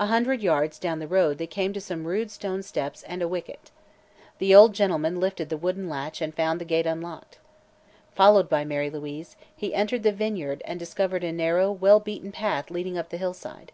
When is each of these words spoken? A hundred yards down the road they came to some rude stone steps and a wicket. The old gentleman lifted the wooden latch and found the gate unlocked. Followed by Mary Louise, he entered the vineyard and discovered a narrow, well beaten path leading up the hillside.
A 0.00 0.06
hundred 0.06 0.40
yards 0.40 0.78
down 0.78 1.00
the 1.00 1.06
road 1.06 1.36
they 1.36 1.46
came 1.46 1.74
to 1.74 1.82
some 1.82 2.06
rude 2.06 2.30
stone 2.30 2.62
steps 2.62 3.02
and 3.02 3.20
a 3.20 3.28
wicket. 3.28 3.70
The 4.38 4.54
old 4.54 4.72
gentleman 4.72 5.20
lifted 5.20 5.50
the 5.50 5.58
wooden 5.58 5.86
latch 5.86 6.22
and 6.22 6.34
found 6.34 6.58
the 6.58 6.64
gate 6.64 6.86
unlocked. 6.86 7.36
Followed 8.14 8.48
by 8.48 8.64
Mary 8.64 8.88
Louise, 8.88 9.36
he 9.54 9.74
entered 9.74 10.02
the 10.02 10.12
vineyard 10.12 10.62
and 10.64 10.78
discovered 10.78 11.24
a 11.24 11.30
narrow, 11.30 11.70
well 11.70 12.00
beaten 12.00 12.32
path 12.32 12.70
leading 12.70 12.96
up 12.96 13.10
the 13.10 13.18
hillside. 13.18 13.70